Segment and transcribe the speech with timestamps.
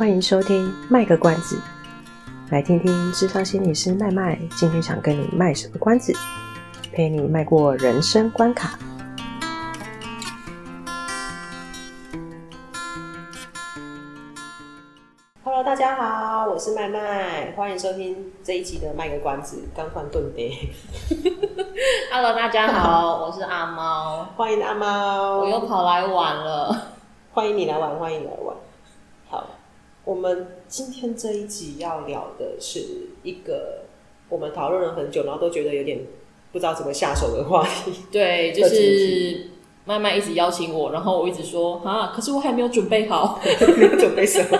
[0.00, 1.60] 欢迎收听卖个关子，
[2.48, 6.10] 来听听智商心理师麦麦今天想跟你卖什么关子，
[6.90, 8.78] 陪你迈过人生关卡。
[15.44, 19.68] Hello，大家好，我是麦麦，欢迎收听这一集的卖个关子。
[19.76, 20.50] 刚换盾杯。
[22.10, 26.86] Hello，大家好，我是阿猫，欢迎阿猫，我又跑来玩了。
[27.34, 28.56] 欢迎你来玩，欢迎你来玩。
[30.10, 32.80] 好，我们今天这一集要聊的是
[33.22, 33.82] 一个
[34.28, 36.00] 我们讨论了很久，然后都觉得有点
[36.50, 37.92] 不知道怎么下手的话题。
[38.10, 39.50] 对， 就是
[39.84, 43.40] 麦麦一直邀请我，然后我一直说啊，可是我还没有准备好，
[43.78, 44.58] 没有准备什么。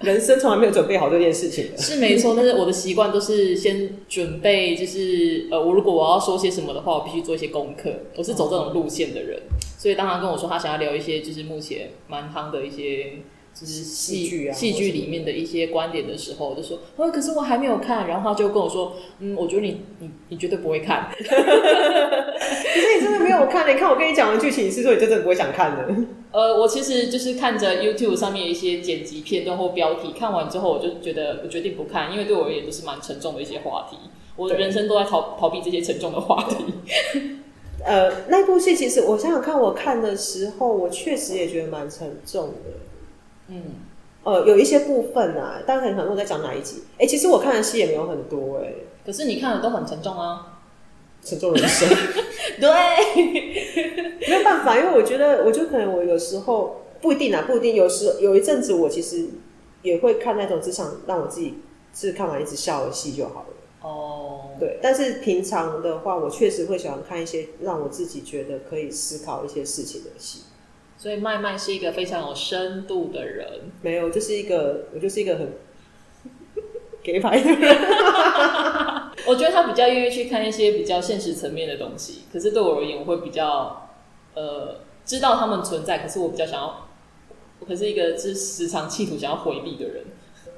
[0.00, 2.34] 人生从来没有准备好这件事情，是没错。
[2.36, 7.90] 但是我的习惯都是先准备，就是呃，我如果我要说些什么的话，我必须做一些功课。
[8.16, 9.38] 我是走这种路线的人，
[9.78, 13.12] 所以当他跟我说他想要聊一些就是目前蛮夯的一些
[13.54, 18.08] 就是戏剧啊戏剧里面的一些观点的时候，我就说，哦，可是我还没有看。
[18.08, 21.08] 然后他就跟我说，嗯，我觉得你你你绝对不会看。
[21.16, 21.34] 可是
[22.96, 23.68] 你真的没有看？
[23.72, 25.88] 你看我跟你讲的剧情，是说你真的不会想看的。
[26.32, 33.96] 呃，我其实就是看着 YouTube 上面一些剪辑片段或标题，看完之后我就觉得我决定不看，因为对我而言都是蛮沉重的一些话题。
[34.36, 36.56] 我的人生都在逃逃避这些沉重的话题。
[37.84, 42.70] 呃，那部戏其实我想想看，我看的时候，我确实也觉得蛮沉重的。
[43.48, 43.62] 嗯，
[44.24, 46.82] 呃，有一些部分啊，但很可能我在讲哪一集？
[46.94, 48.74] 哎、欸，其实我看的戏也没有很多哎、欸，
[49.06, 50.58] 可是你看的都很沉重啊，
[51.22, 51.88] 沉重人生。
[52.60, 52.68] 对，
[54.28, 57.74] 没有办法，因为我觉得，我就可能我有时候不一定啊，不一定。
[57.76, 59.26] 有时有一阵子，我其实
[59.82, 61.60] 也会看那种只想让我自己
[61.94, 63.46] 是看完一直笑的戏就好了。
[63.82, 64.78] 哦，对。
[64.82, 70.42] 但是平常的话，我确实会喜欢看一些让我自己觉得可以思考一些事情的戏。
[70.96, 73.70] 所以麦麦是一个非常有深度的人。
[73.82, 75.52] 没有，就是一个我就是一个很
[77.02, 77.76] 给牌的人。
[79.26, 83.90] 我觉得他比较愿意去看一些比较现实层面的东西，可是对我而言，我会比较
[84.34, 86.88] 呃知道他们存在，可是我比较想要，
[87.60, 90.04] 我可是一个是时常企图想要回避的人。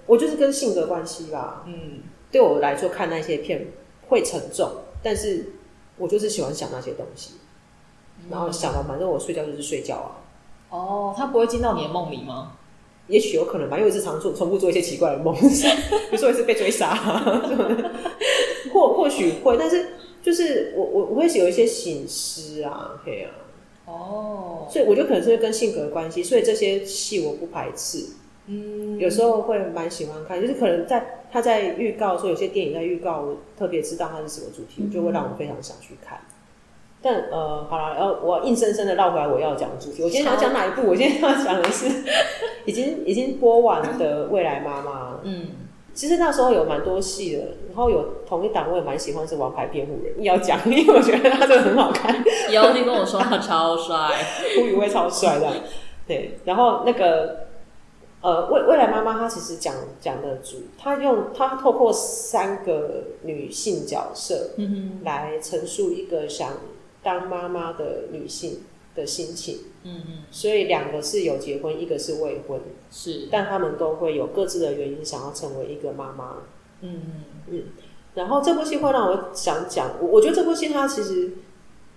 [0.07, 1.65] 我就是跟性格关系吧。
[1.67, 2.01] 嗯，
[2.31, 3.67] 对我来说看那些片
[4.09, 4.71] 会沉重，
[5.03, 5.53] 但是
[5.97, 7.33] 我就是喜欢想那些东西，
[8.31, 10.11] 然后想完反正我睡觉就是睡觉啊。
[10.71, 12.53] 哦，他不会进到你的梦里吗？
[13.09, 16.95] 也许有可能吧，因为是常做、重复做一些奇怪的梦， 比如说一次被追杀，
[18.73, 19.89] 或或许会，但是
[20.23, 23.31] 就是我我我会有一些醒思啊，可以啊，
[23.87, 28.07] 哦，所以我觉得可能是跟性格的关系，所以这些戏我不排斥，
[28.51, 36.19] 嗯，有时候会蛮喜欢看，就是可能在他在预告说有些电影在预告，我特别知道它是什么主题，嗯、就会让我非常想去看。
[37.03, 40.03] 但呃，好了，要我硬生生的绕回来，我要讲的主题。
[40.03, 40.89] 我今天想讲哪一部？
[40.89, 41.87] 我今天要讲的是
[42.67, 45.13] 已经已经播完的《未来妈妈》。
[45.23, 45.47] 嗯，
[45.95, 50.13] 其实那时候有蛮多戏的，然后有同一档我也蛮喜欢是《王牌辩护人》。
[50.19, 52.23] 你要讲，因为我觉得他真的很好看。
[52.51, 53.97] 有你跟我说他超帅，
[54.57, 55.47] 胡宇威超帅的。
[56.07, 57.47] 对，然后那个
[58.23, 66.53] 呃，未未来妈妈，她其实讲讲的主，她用她透过三个女性角色，嗯哼，来陈述一个想。
[67.03, 68.59] 当妈妈的女性
[68.95, 72.61] 的心情，嗯嗯，所以两个是有结婚，一个是未婚，
[72.91, 76.43] 是，但他们都会有各自的原因想要成为一个妈妈，
[76.83, 77.63] 嗯嗯嗯。
[78.13, 81.39] 然后这部戏会让我想讲，我我觉得这部戏它其实，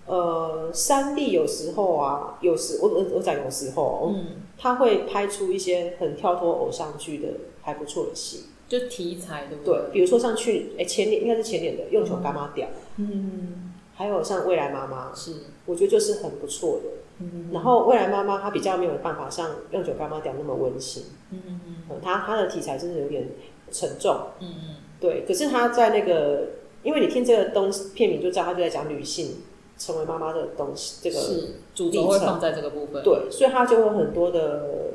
[0.06, 4.26] 呃，三 D 有时候啊，有时我我我讲有时候，嗯，
[4.58, 7.28] 他会拍出一些很跳脱偶像剧的
[7.62, 9.74] 还不错的戏，就题材对不对？
[9.74, 12.66] 对，比如说像去哎、欸、前年应该是前年的《用球干妈屌》，
[12.96, 13.70] 嗯。
[13.96, 15.34] 还有像未来妈妈，是
[15.66, 16.90] 我觉得就是很不错的。
[17.20, 21.04] 嗯，然后未来妈妈她比较没有办法像用酒干妈屌那么温馨。
[21.30, 23.28] 嗯嗯嗯，她她的题材真的有点
[23.70, 24.12] 沉重。
[24.40, 25.24] 嗯嗯，对。
[25.24, 26.48] 可是她在那个，
[26.82, 29.36] 因为你听这个东西片名就知道，她就在讲女性
[29.78, 31.00] 成为妈妈的东西。
[31.02, 33.02] 这个是主轴会放在这个部分。
[33.02, 34.92] 对，所以它就会很多的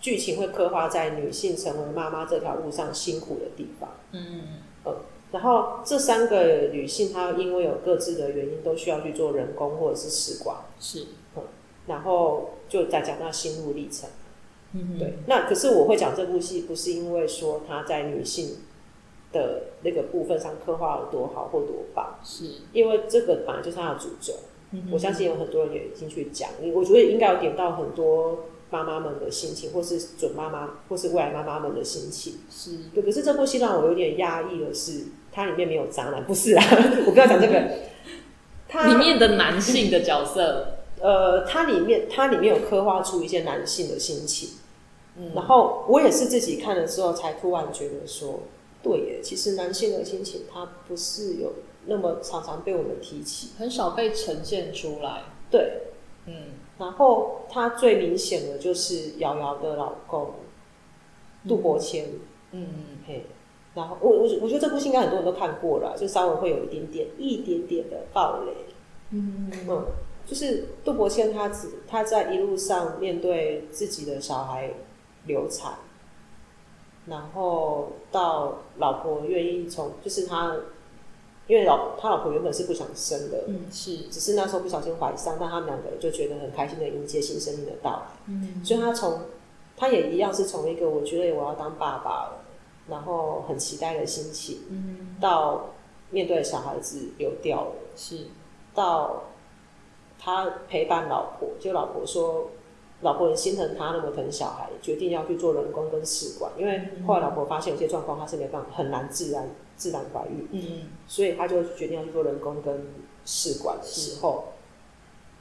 [0.00, 3.90] 剧情会刻画在女性成为妈妈这条路上辛苦的地方。
[4.12, 4.42] 嗯。
[5.32, 11.42] 然后这三个女性，她因为有各自的原因，都需要去做人工或者是试管，是，嗯，
[11.88, 14.08] 然后就在讲到心路历程，
[14.72, 15.14] 嗯哼，对。
[15.26, 18.58] 那可是我会讲这部戏，不是因为说她在女性
[19.36, 24.32] 的那个部分上刻画有多好或多棒，是因为这个本来就是他的主轴，
[24.72, 28.46] 嗯，我相信有很多人也进去讲，我觉得应该有点到很多。
[28.68, 33.00] 妈妈们的心情，或是准妈妈，或是未来妈妈们的心情，是对。
[33.00, 36.64] 可是这部戏让我有点压抑的是，它里面没有渣男，不是啊？
[37.06, 37.62] 我不要讲这个，
[38.68, 44.58] 它里面的男性的角色呃，它里面它里面有刻画出一些男性的心情，
[45.16, 48.40] 嗯，然后我也是自己看了之后才突然觉得说，
[48.86, 51.52] 对耶，其实男性的心情他不是有
[51.86, 55.22] 那么常常被我们提起，很少被呈现出来。
[55.50, 55.82] 对，
[56.26, 56.34] 嗯，
[56.78, 60.34] 然后他最明显的就是瑶瑶的老公
[61.48, 62.10] 杜伯谦，
[62.52, 62.66] 嗯
[63.06, 63.24] 嘿，
[63.74, 68.52] 然后我我我觉得这部戏应该很多人都看过了，就稍微会有一点点一点点的暴雷，
[69.10, 69.50] 嗯。
[69.68, 69.84] 嗯，
[70.26, 74.74] 就是杜伯谦他只他在一路上面对自己的小孩
[75.24, 75.74] 流产，
[77.06, 80.56] 然后到老婆愿意从就是他。
[81.48, 89.20] 因为老他老婆原本是不想生的，嗯，是，只是那时候不小心怀上，但他们两个就觉得很开心的迎接新生命的到来，嗯，所以他从
[89.76, 92.44] 他也一样是从一个我觉得我要当爸爸了，
[92.88, 95.66] 然后很期待的心情，嗯，到
[96.10, 98.26] 面对小孩子流掉了，是，
[98.74, 99.22] 到
[100.18, 102.50] 他陪伴老婆，就老婆说
[103.00, 109.48] 老婆很心疼他那么疼小孩，决定要去做人工跟试管，因为后来老婆发现有些状况他是没办法很难自然。
[109.76, 112.86] 自然怀孕，嗯，所以他就决定要去做人工跟
[113.26, 114.44] 试管的时候，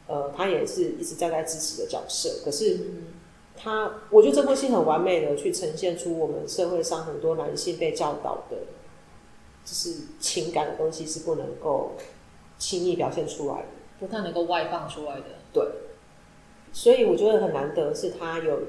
[0.07, 2.41] 呃，他也是一直站在支持的角色。
[2.43, 2.77] 可是
[3.55, 8.57] 他，我觉得这部戏很完美的去呈现出我们社会上很多男性被教导的，
[9.63, 11.93] 就是情感的东西是不能够
[12.57, 13.67] 轻易表现出来的，
[14.01, 15.27] 不太能够外放出来的。
[15.53, 15.65] 对，
[16.75, 18.59] 所以我觉得很难得是他有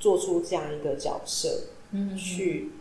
[0.00, 1.48] 做出这样一个角色，
[1.92, 2.72] 嗯，去。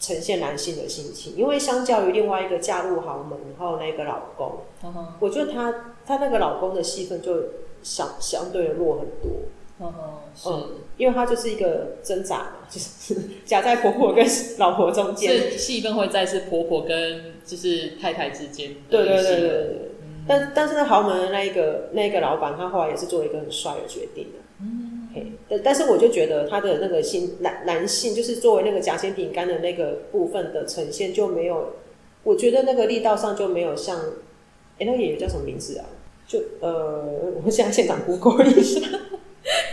[0.00, 4.58] 呈现男性的心情，因为相较于另外一个嫁入豪门然后那个老公，
[5.18, 7.44] 我觉得他他那个老公的戏份就
[7.82, 9.88] 相相对的弱很多。
[10.44, 13.14] 嗯，因为他就是一个挣扎嘛，就是
[13.46, 14.26] 夹在婆婆跟
[14.58, 15.52] 老婆中间。
[15.52, 18.74] 是戏份会在是婆婆跟就是太太之间。
[18.90, 19.90] 对对对对对。
[20.24, 24.38] 嗯、但但是那豪门的那一个那一个老板，他后来也是做了一个很帅的决定的。
[24.60, 24.90] 嗯。
[25.48, 31.74] 但但是我就觉得他的那个性男男性，就是作为那个夹心饼干的那个部分的呈现就没有，
[32.24, 35.86] 我觉得那个力道上就没有像，哎、欸，那个演员叫什么名字啊？
[36.26, 37.04] 就呃，
[37.44, 38.80] 我现在现场 Google 一下，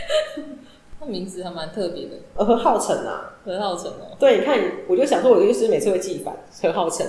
[1.00, 7.04] 他名字还蛮特别的，何浩晨啊，何浩晨哦，对，你看，我就想说，我就是每次会记反何浩晨，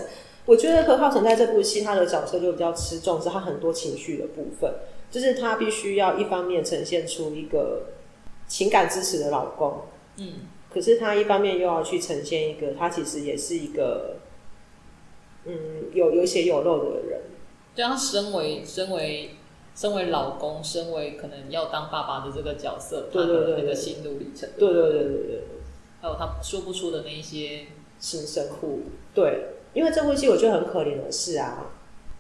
[0.46, 4.74] 我觉得何浩晨在这部戏他的角色就比较吃重，是他很多情绪的部分，
[5.12, 7.84] 就是他必须要一方面呈现出一个。
[8.46, 9.84] 情感支持的老公，
[10.18, 10.34] 嗯，
[10.72, 14.18] 可是他一方面又要去呈现一个，他其实也是一个，
[15.46, 15.56] 嗯，
[15.94, 17.22] 有有血有肉的人。
[17.74, 19.32] 就他身为身为
[19.74, 25.42] 身为老公，身为可能要当爸爸的这个角色，对对对，对，他的那个心路历程，对对对对对，
[26.02, 27.62] 还有他说不出的那一些
[27.98, 28.82] 心声苦。
[29.16, 31.72] 对，因为这部戏我觉得很可怜的是啊，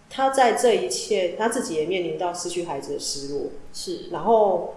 [0.09, 4.75] 他在这一切，他自己也面临到失去孩子的失落，是，然后。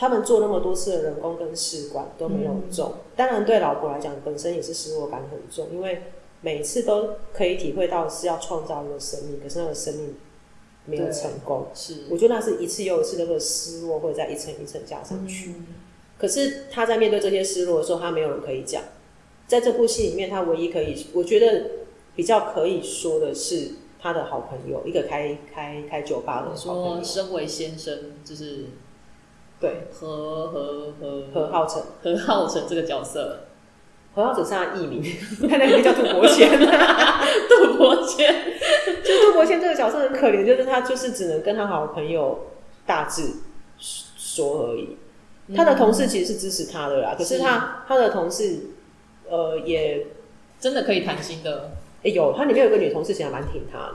[0.00, 6.02] 他们做那么多次的人工跟试管都没有中，嗯，当然对老婆来讲本身也是失落感很重，因为
[6.40, 10.14] 每次都可以体会到是要创造一个生命，可是那个生命
[10.84, 11.66] 没有成功。
[11.74, 15.66] 是，我觉得那是一次又一次那个失落会再一层一层加上去，嗯。
[16.16, 18.80] 可是他在面对这些失落的时候，他没有人可以讲。
[19.48, 21.70] 在这部戏里面，他唯一可以，我觉得
[22.18, 26.96] 比较可以说的是他的好朋友，一个开开开酒吧的好朋友。
[26.96, 28.64] 说身为先生就是。
[29.60, 33.40] 对，何何何何浩辰，何浩辰这个角色，
[34.14, 35.02] 何浩晨是他艺名，
[35.50, 36.48] 他那个叫杜伯谦，
[37.48, 38.32] 杜伯谦，
[39.02, 42.46] 就杜伯谦这个角色很可怜，就是他就是只能跟他好朋友
[42.86, 43.32] 大致
[43.80, 44.96] 说而已。
[45.56, 48.60] 他的同事其实是支持他的啦，嗯、可是他他的同事
[49.28, 50.06] 呃也
[50.60, 53.94] 真的可以谈心的，哎、欸、有，他里面有个女同事其实还蛮挺他的。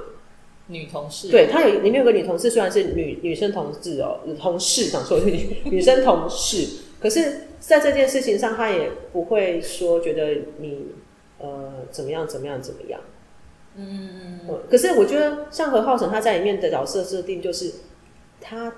[0.67, 10.87] 女同事，对，他有里面有个女同事，虽然是女女生同志哦，同事想说女女生同事，可是在这件事情上，他也不会说觉得你
[11.39, 13.01] 呃怎么样怎么样怎么样，
[13.75, 14.39] 嗯。
[14.69, 17.73] 可是我觉得像何浩晨他在里面的角色设定，就是
[18.39, 18.73] 他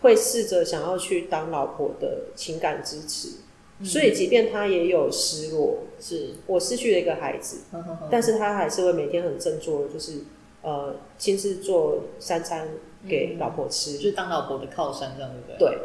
[0.00, 3.42] 会试着想要去当老婆的情感支持，嗯，
[3.82, 6.30] 所以即便他也有失落，是。
[6.46, 10.24] 我失去了一个孩子，呵呵呵，但是他还是会每天很振作，就是。
[10.60, 12.68] 呃，亲自做三餐
[13.08, 15.56] 给老婆吃，嗯，就是当老婆的靠山，这样对不对？
[15.56, 15.78] 对，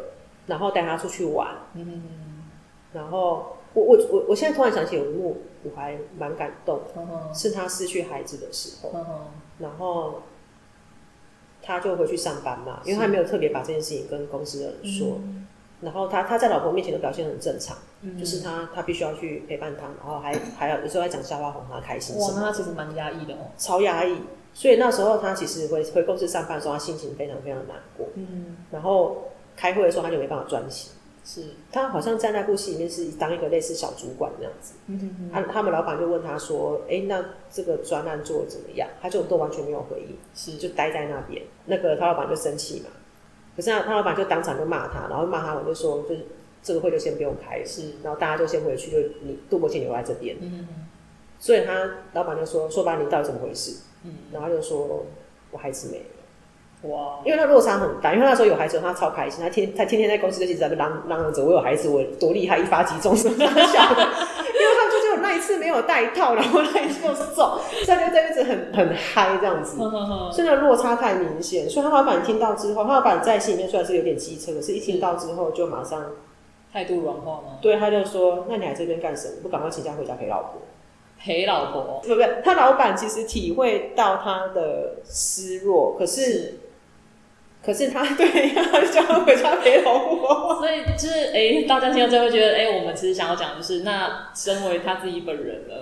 [0.46, 1.58] 然后带他出去玩。
[1.74, 2.42] 嗯，
[2.92, 9.04] 然后我我我我现在突然想起有一幕，我还蛮感动，嗯，是他失去孩子的时候，嗯，
[9.60, 10.22] 然后
[11.62, 15.20] 他就回去上班嘛，因为他没有特别把这件事情跟公司的人说。
[15.22, 15.43] 嗯，
[15.84, 22.16] 然后他他在老婆面前的表现很正常，嗯，就是他他必须要去陪伴他，然后还 还要有时候还讲笑话哄他开心。
[22.18, 24.16] 哇，那他其实蛮压抑的哦，超压抑。
[24.52, 28.06] 所以那时候他其实回回公司上班的时候，他心情非常非常难过。
[28.14, 30.92] 嗯，然后开会的时候他就没办法专心。
[31.26, 34.74] 是他好像在那部戏里面是当一个类似小主管那样子。
[34.88, 35.30] 嗯哼哼。
[35.32, 41.42] 他他们老板就问他说：“哎、欸，那这个专案做的怎么样？”他就都完全没有回应，是就待在那边。
[41.64, 42.90] 那个他老板就生气嘛。
[43.56, 46.26] 可是他他老板就当场就骂他，然后骂他我就说：“就是
[46.62, 50.36] 这个会就先不用开。”是，然后大家就先回去，就你杜柏静留在这边。
[50.40, 50.68] 嗯。
[51.38, 55.04] 所以他老板就说：“说吧，你到底怎么回事？”嗯，然后他就说
[55.50, 56.04] ：“我孩子没了。”
[56.84, 57.20] 哇！
[57.24, 63.44] 因为他落差很大，因为他那时候有孩子，他超开心，他天他天天在公司就一直在那嚷嚷着：“我有孩子，我多厉害，一发即中什么的。
[63.46, 63.56] ”因为
[64.76, 69.78] 他就只有那一次没有带套，然后他一次就是中，所以就在一直很很嗨这样子。
[69.78, 76.04] 所以那落差太明显，所以他老板听到之后，他老板在心里面虽然是有点机车，可是一听到之后就马上
[76.72, 77.58] 态度软化吗？
[77.62, 79.34] 对，他就说：“那你来这边干什么？
[79.42, 80.60] 不赶快请假回家陪老婆？
[81.18, 82.00] 陪老婆？
[82.02, 82.42] 不不对？
[82.44, 86.22] 他老板其实体会到他的失落，可是。
[86.22, 86.60] 是
[87.64, 90.56] 可是他 对呀，叫他回家陪老婆。
[90.60, 95.74] 所以就是哎、欸，大家听到最后觉得哎、欸，我们其实想要讲的就是，那身为他自己本人呢，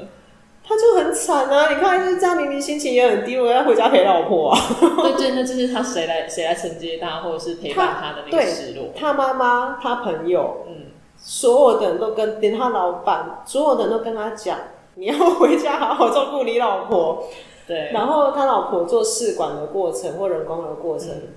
[0.65, 1.69] 他就很惨啊！
[1.71, 4.59] 你看，就是这样，明明心情也很低落，要回家陪老婆啊。
[5.03, 8.91] 对对，那就是他谁来谁来承接他，或者是陪伴他的那个失落。
[8.97, 10.87] 他妈妈、他朋友，嗯，
[11.17, 14.57] 所有的人都跟连他老板，所有的人都跟他讲，
[14.95, 17.25] 你要回家好好照顾你老婆。
[17.67, 21.09] 对，然后他老婆做试管的过程或人工的过程。
[21.11, 21.29] 嗯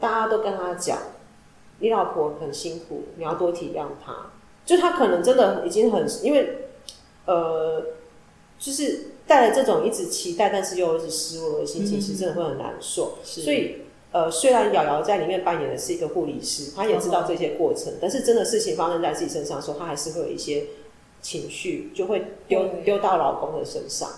[0.00, 0.98] 大家都跟他讲，
[1.78, 4.16] 你老婆很辛苦，你要多体谅她。
[4.64, 6.68] 就他可能真的已经很，因为
[7.26, 7.82] 呃，
[8.58, 13.18] 就是带着这种一直期待，但是又一直失落的心情，其实真的会很难受。
[13.24, 20.64] 所以呃，虽然瑶瑶在里面扮演的是一个护理师，她也知道这些过程，但是真的事情发生在自己身上的时候，她还是会有一些
[21.20, 24.08] 情绪，就会丢丢到老公的身上。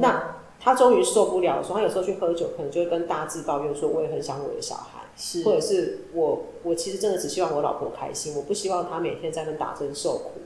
[0.00, 10.40] 那她终于受不了的时候，她有时候去喝酒，可能就会跟大志抱怨说：“我也很想我的小孩。”是，或者是我，我其实真的只希望我老婆开心，我不希望她每天在那打针受苦，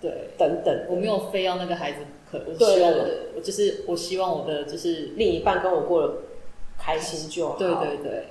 [0.00, 1.98] 对，等等，我没有非要那个孩子
[2.30, 6.14] 可，我希望我的，我就是我希望我的就是另一半跟我过得
[6.78, 8.24] 开心就好，对对对。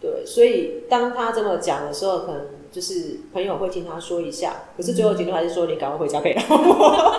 [0.00, 7.14] 对，所以当他这么讲的时候，可能就是朋友会听他说一下，可是最后结论还是说你赶快回家陪老婆，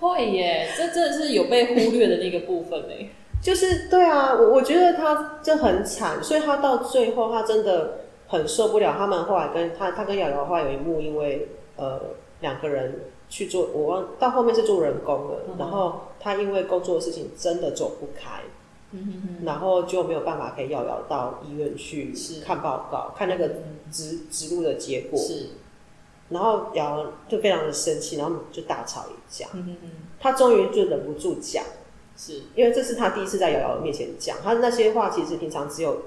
[0.00, 3.10] 会耶，这真的是有被忽略的那个部分呢。
[3.42, 8.94] 就是对啊，我我觉得他就很惨，所以他到最后他真的很受不了。
[8.98, 12.00] 他们后来跟他他跟瑶瑶后来有一幕，因为呃
[12.40, 18.42] 两个人去做，我忘到后面是做人工了，嗯、然后他因为工作的事情真的走不开，
[18.90, 22.12] 嗯、哼哼然后就没有办法陪瑶瑶到医院去
[22.44, 23.48] 看报告，看那个
[23.90, 25.46] 植植入的结果，是，
[26.28, 31.64] 然后瑶瑶就非常的生气，然后就大吵一架，嗯、哼哼他终于就忍不住讲。
[32.20, 36.02] 是因为这是他第一次在瑶瑶面前讲，他那些话其实平常只有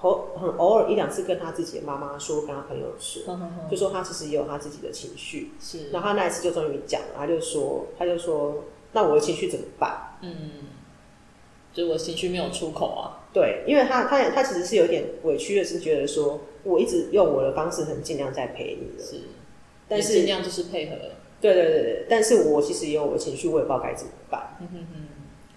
[0.00, 3.22] 偶很偶尔一两次跟他自己的妈妈说，跟他朋友说，
[3.70, 5.50] 就说他其实也有他自己的情绪。
[5.60, 10.16] 是，然后他那一次就终于讲了，他就说，他就说，那我的情绪怎么办？
[10.22, 10.32] 嗯，
[11.74, 13.28] 就我情绪没有出口啊。
[13.34, 19.20] 对，因为他他他其实是有点委屈的，是觉得说我一直用我的方式很尽量在陪你的，是，
[19.86, 20.96] 但是尽量就是配合。
[21.40, 24.56] 对对对对，但是我其实也有我的情绪，我也不知道该怎么办。
[24.60, 25.07] 嗯哼哼。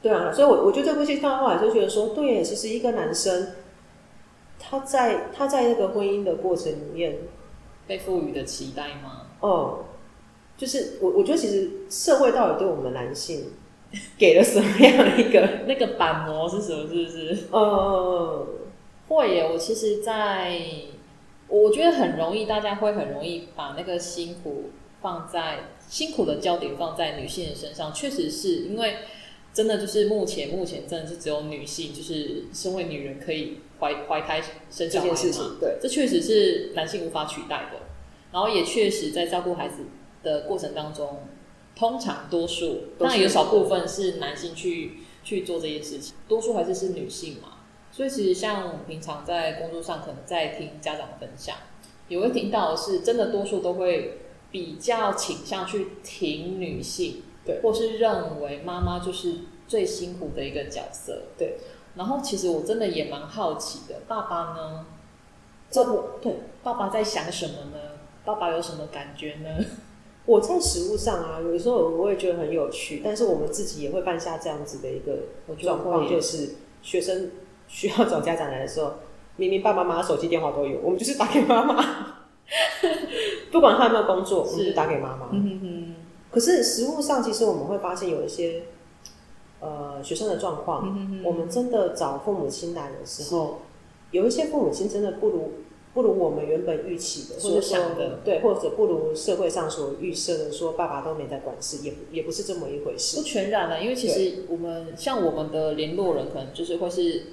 [0.02, 3.50] 对啊，所以我，我我觉得这部戏看到后来就觉得说，对，其实一个男生，
[4.58, 7.18] 他在他在那个婚姻的过程里面
[7.86, 9.28] 被赋予的期待吗？
[9.42, 9.86] 哦，
[10.58, 13.52] 就是我我觉得其实社会到底对我们男性
[14.18, 16.88] 给了什么样一个 那个板模是什么？
[16.88, 17.34] 是不是？
[17.52, 18.48] 嗯嗯嗯，
[19.08, 19.50] 会耶。
[19.52, 20.04] 我其实在，
[20.50, 20.62] 在
[21.48, 28.96] 我觉得很容易，大家会很容易把那个辛苦放在辛苦的焦点放在女性的身上，确实是因为。
[29.54, 37.80] 真的就是目前目前真的是只有女性，就是身为女人可以怀怀胎生小孩嘛，这件事情，对，这确实是男性无法取代的。
[38.32, 39.84] 然后也确实在照顾孩子
[40.24, 41.28] 的过程当中，
[41.76, 47.58] 通常多数，当然有少部分是男性去去做这件事情，多数还是是女性嘛。
[47.92, 51.58] 所以其实像平常在工作上，可能在听家长分享，
[52.08, 57.24] 也会听到的是，真的多数都会比较倾向去挺女性。
[57.46, 59.36] 对，或是认为妈妈就是
[59.68, 61.58] 最辛苦的一个角色，对。
[61.96, 64.86] 然后其实我真的也蛮好奇的，爸爸呢？
[65.70, 66.34] 这我对
[66.64, 67.78] 爸爸在想什么呢？
[68.24, 69.50] 爸爸有什么感觉呢？
[70.26, 75.18] 我在食物上啊，有时候我也觉得很有趣，但是我们自己也会犯下这样子的一个
[75.60, 77.32] 状况，就是学生
[77.68, 78.94] 需要找家长来的时候，
[79.36, 81.84] 明明爸爸妈妈手机电话都有，我们就是打给妈妈，
[83.52, 85.28] 不管他有没有工作，我们就打给妈妈。
[85.32, 85.81] 嗯哼哼。
[86.32, 88.64] 可是实物上，其实我们会发现有一些，
[89.60, 93.60] 呃学生的状况，我们真的找父母亲来的时候，
[94.12, 95.52] 有一些父母亲真的不如
[95.94, 103.18] 不如我们原本预期的，或者想的，对，或者不如社会上所预设的，说爸爸都没在管事，也也不是这么一回事。
[103.18, 107.24] 不全然了，因为其实我们像我们的联络人，可能就是会是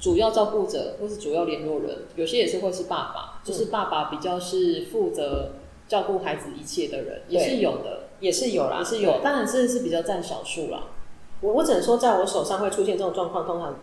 [0.00, 5.52] 主要照顾者，或是主要联络人，有些也是会是爸爸，就是爸爸比较是负责
[5.86, 10.84] 照顾孩子一切的人，也是有的，也是有啦，也是有，当然这是比较占少数啦。
[11.40, 13.76] 我我只能说，在我手上会出现这种状况，通常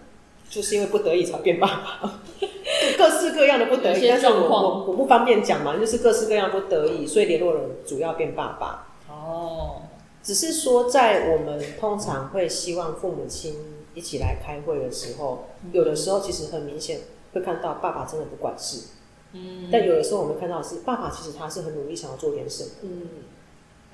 [0.50, 2.20] 就是因为不得已才变爸爸。
[2.98, 8.88] 各式各样的不得已，但是我我我不方便讲嘛，就是各式各样不得已，所以联络人主要变爸爸。
[9.10, 9.84] 哦，
[10.22, 13.56] 只是说在我们通常会希望父母亲
[13.94, 17.00] 一起来开会的时候，嗯、有的时候其实很明显
[17.34, 18.90] 会看到爸爸真的不管事。
[19.34, 22.70] 嗯，但有的时候我们看到的是爸爸其实他是很努力想要做点什么。
[22.84, 23.08] 嗯，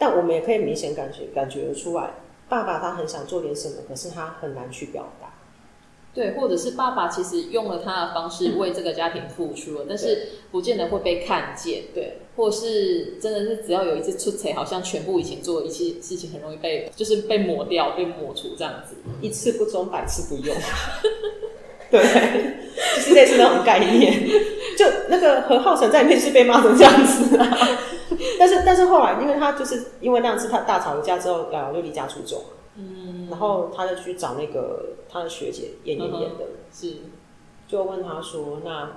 [0.01, 2.09] 但我们也可以明显感觉感觉得出来，
[2.49, 5.27] 爸爸他很想做点什么，可是他很难去表达。
[6.11, 11.83] 对，或者是爸爸其实用了他的方式为这个家庭付出了，但是不见得会被看见。
[11.93, 20.55] 对，或是真的是只要有一次出彩，好像全部以前做的一些事情很容易被就是被抹掉、被抹除这样子，一次不忠，百次不用。
[21.91, 22.01] 对，
[22.95, 24.27] 就是类似那种概念。
[24.77, 27.57] 就那个何浩晨在里面是被骂成这样子啊，
[28.39, 32.43] 但是但是后来，因为他就是因为那样子他大吵一架之后，瑶瑶就离家出走。
[32.75, 36.97] 嗯，然后他就去找那个他的学姐演演演的，是，
[37.67, 38.89] 就问他说：“那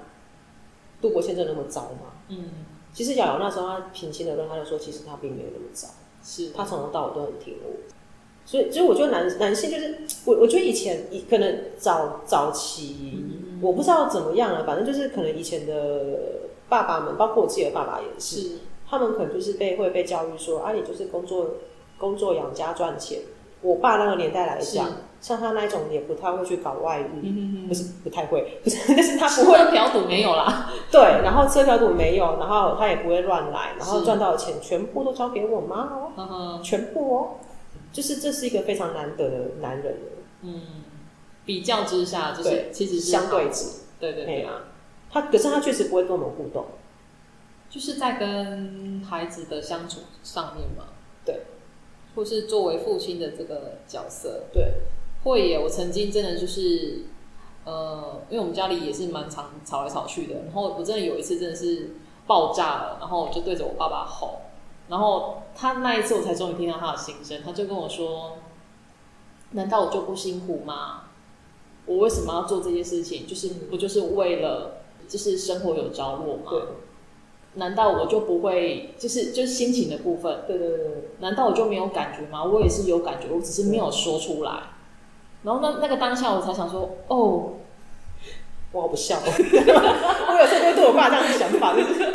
[1.02, 2.50] 杜国宪真的那么糟吗？”嗯，
[2.92, 5.88] 其实瑶瑶那时候他平心的论，他就说：“其实他并没有那么糟，
[6.22, 6.50] 是。
[6.50, 7.70] 他从头到尾都很听我。”
[8.46, 18.58] 所以，所以我觉得男男性就是我，我觉得以前可能早早期，嗯、我不知道怎么样了，反正就是可能以前的爸爸们，包括我自己的爸爸也是，是
[18.98, 21.56] 他们可能就是被会被教育说：“啊，你就是工作
[21.98, 23.20] 工作养家赚钱。”
[23.62, 24.86] 我爸那个年代来讲，
[25.22, 29.70] 像他那种也不太会去搞外遇，嗯、不是不太会，不是，但是他不会。
[29.72, 37.30] 嫖赌没有啦，对，然后车嫖赌没有，然后他也不会乱来，然后赚到的钱全部都交给我妈哦，呵呵全部哦，
[37.90, 39.96] 就是这是一个非常难得的男人，
[40.42, 40.60] 嗯，
[41.46, 44.64] 比较之下就是其实是相对值，对对对啊，
[45.10, 46.66] 他可是他确实不会跟我们互动，
[47.74, 50.84] 就是在跟孩子的相处上面嘛，
[51.24, 51.40] 对。
[52.14, 54.74] 或是作为父亲的这个角色，对，
[55.24, 55.58] 会耶。
[55.58, 57.06] 我曾经真的就是，
[57.64, 60.42] 呃，因为我们家里也是蛮常吵来吵去的。
[60.44, 64.42] 然后我真的有一次真的是爆炸了，然后我就对着我爸爸吼。
[64.88, 68.38] 然后他那一次我才终于听到他的心声，他就跟我说
[69.50, 71.08] ：“难道我就不辛苦吗？
[71.86, 73.26] 我为什么要做这些事情？
[73.26, 76.62] 就是不就是为了就是生活有着落吗？”对。
[77.56, 80.40] 难道我就不会，就是就是心情的部分？
[80.46, 80.78] 对对对。
[81.20, 82.42] 难道我就没有感觉吗？
[82.44, 84.50] 我也是有感觉，我只是没有说出来。
[85.44, 87.52] 然后那那个当下，我才想说，哦，
[88.72, 89.16] 我好不孝。
[89.24, 89.28] 我
[90.40, 92.12] 有时候会对我爸这样的想法，就是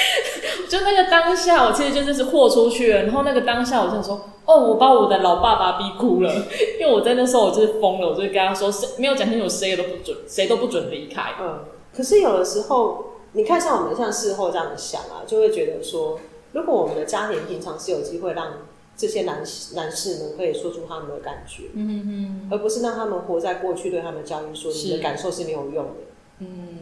[0.70, 3.02] 就那个当下，我其实就是豁出去了。
[3.02, 6.32] 然后那个当下，我就想说，哦，我把我的老爸爸逼哭了，
[6.80, 11.34] 因为我在那时候我就是疯了，我就跟他说，谁没有讲清楚，谁也都不准，谁都不准离开。
[11.38, 11.58] 嗯。
[11.94, 13.04] 可是有的时候。
[13.32, 16.18] 你看，像我们像事后这样想啊，就会觉得说，
[16.52, 18.54] 如果我们的家庭平常是有机会让
[18.96, 25.92] 这些男男士们可以说出他们的感觉，嗯嗯，而不是让他们活在过去对他们教育说你的感受是没有用的，
[26.38, 26.78] 嗯，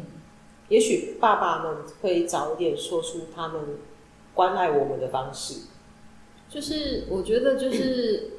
[0.69, 3.61] 也许爸爸们可以早一点说出他们
[4.33, 5.63] 关爱我们的方式，
[6.49, 8.31] 就是我觉得就是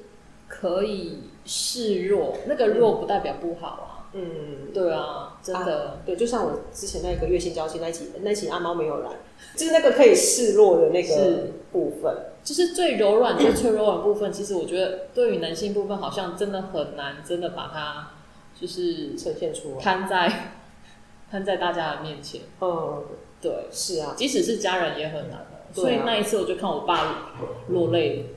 [0.47, 3.86] 可以示弱，那个弱不代表不好啊。
[4.19, 9.11] 嗯，对啊，真的，啊、对，就像我之前那个月薪交期那期，那期阿猫没有来，
[9.55, 14.33] 就是那个可以示弱的那个部分，就是最柔软、最脆弱的部分。
[14.33, 18.11] 其实我觉得，对于男性部分，好像真的很难，真的把它
[18.59, 20.51] 就是呈现出来，摊在
[21.29, 22.41] 摊在大家的面前。
[22.59, 23.03] 嗯，
[23.39, 27.35] 对，是啊，即使是家人也很难所以那一次，我就看我爸
[27.67, 28.33] 落泪，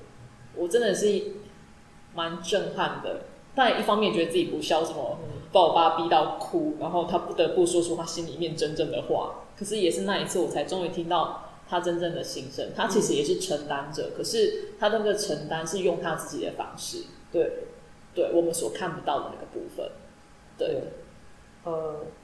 [0.57, 1.23] 我真的是
[2.14, 3.23] 蛮震撼的。
[3.55, 5.19] 但一方面觉得自己不孝，什么
[5.53, 9.47] 把我爸逼到哭，然后他不得不说出他心里面真正的话。
[9.59, 12.71] 可是也是那一次，我才终于听到他真正的心声。
[12.77, 17.05] 他其实也是承担者，可是他的那个承担是用他自己的方式。
[17.33, 17.65] 对，
[18.15, 19.91] 对我们所看不到的那个部分。
[20.57, 20.83] 对，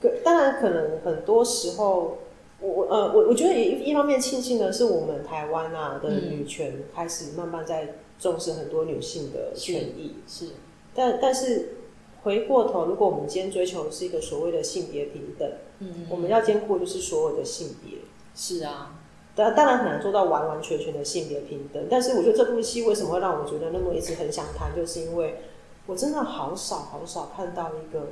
[0.01, 2.19] 对呃，当然可能很多时候，
[2.61, 10.47] 我呃我我觉得一一方面庆幸的是，我们台湾啊的女权开始慢慢在重视很多女性的权益，是。
[10.47, 10.53] 是
[10.97, 11.75] 但但是
[12.23, 17.99] 回过头，如果我们今天追求的是一个所谓的性别平等，嗯，嗯，我们要兼顾就是所有的性别。
[18.35, 18.99] 是啊，
[19.35, 21.87] 当当然很难做到完完全全的性别平等。
[21.89, 25.43] 但是我觉得这部戏为什么会让我觉得那么一直很想谈，就是因为
[25.87, 28.09] 我真的好少好少看到一个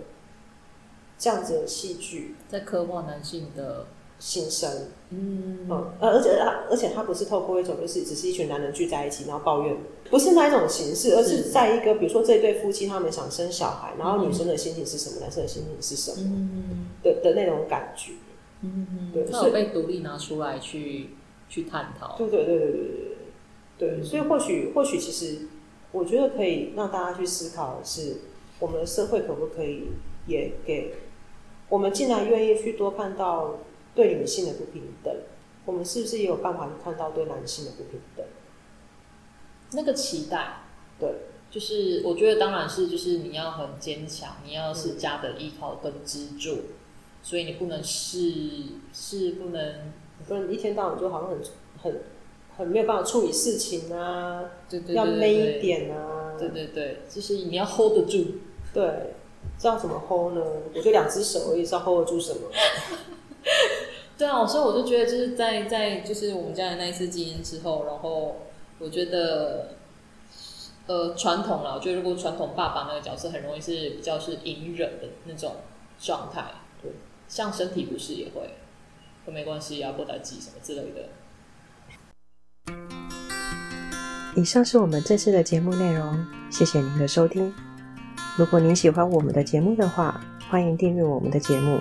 [1.18, 3.86] 这样子的戏剧，在刻画男性的
[4.18, 4.70] 心声。
[5.10, 9.76] 嗯，嗯，而且他而且他不是透过一种就是只是一群男人聚在一起然后抱怨，
[10.10, 18.12] 不是那一种形式，而是在一个比如说这一对夫妻他们想生小孩，然后女生的心情是什么，男生的心情是什么，嗯的的那种感觉。
[18.62, 21.10] 嗯，对，所以被独立拿出来去
[21.48, 22.16] 去探讨。
[22.16, 23.16] 对对对对对对
[23.78, 25.48] 对，对，所以或许或许其实
[25.92, 28.16] 我觉得可以让大家去思考的是，
[28.58, 29.88] 我们的社会可不可以
[30.26, 30.94] 也给
[31.68, 33.58] 我们，既然愿意去多看到
[33.94, 35.14] 对女性的不平等，
[35.64, 38.26] 我们是不是也有办法去看到对男性的不平等？
[39.72, 40.62] 那个期待，
[40.98, 41.10] 对，
[41.50, 46.54] 就是我觉得当然是就是你要很坚强，你要是家的依靠跟支柱。
[46.54, 46.64] 嗯
[47.24, 48.20] 所以你不能是
[48.92, 49.92] 是不能，
[50.28, 51.38] 不能一天到晚就好像很
[51.82, 52.02] 很
[52.58, 58.26] 很没有办法处理事情啊，对对对对要 man 一点啊，对对对，就是你要 hold 得住，
[58.74, 59.14] 对，
[59.58, 60.44] 知道怎么 hold 呢？
[60.74, 62.40] 我就两只手而已，知道 hold 得住什么？
[64.18, 68.36] 对啊，所以我就觉得就是在在就是我们家的那一次经验之后，然后
[68.78, 69.70] 我觉得
[70.86, 75.56] 呃传统了，我觉得如果传统爸爸那个角色很容易是比较是隐忍的那种
[75.98, 76.44] 状态。
[77.26, 78.50] 像身体不适也会，
[79.24, 81.08] 都没关系啊，不打击什么之类的。
[84.36, 87.52] 以上是我们这次的节目内容，谢谢您的收听。
[88.36, 91.80] 如果您喜欢我们的节目的话，欢迎订阅我们的节目，